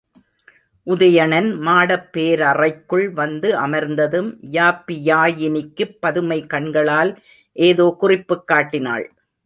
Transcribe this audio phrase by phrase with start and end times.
[0.87, 7.13] உதயணன் மாடப் பேரறைக்குள் வந்து அமர்ந்ததும், யாப்பியாயினிக்குப் பதுமை கண்களால்
[7.55, 9.07] ஏதோ குறிப்புக் காட்டினாள்.